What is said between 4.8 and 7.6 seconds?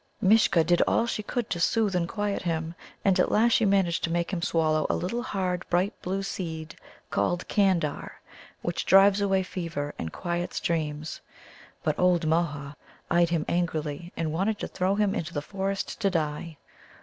a little hard bright blue seed called